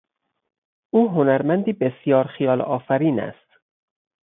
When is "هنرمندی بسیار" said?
1.09-2.27